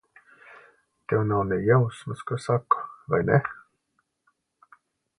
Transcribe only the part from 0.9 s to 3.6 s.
Tev nav ne jausmas, ko saku, vai ne?